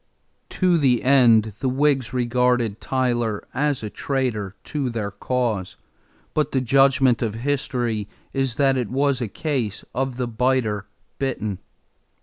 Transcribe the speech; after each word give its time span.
To 0.49 0.79
the 0.79 1.03
end, 1.03 1.53
the 1.59 1.69
Whigs 1.69 2.11
regarded 2.11 2.81
Tyler 2.81 3.43
as 3.53 3.83
a 3.83 3.89
traitor 3.91 4.55
to 4.63 4.89
their 4.89 5.11
cause; 5.11 5.75
but 6.33 6.53
the 6.53 6.59
judgment 6.59 7.21
of 7.21 7.35
history 7.35 8.07
is 8.33 8.55
that 8.55 8.77
it 8.77 8.89
was 8.89 9.21
a 9.21 9.27
case 9.27 9.85
of 9.93 10.17
the 10.17 10.27
biter 10.27 10.87
bitten. 11.19 11.59